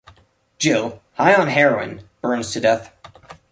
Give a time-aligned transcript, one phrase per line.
[0.57, 2.91] Jill, high on heroin, burns to death.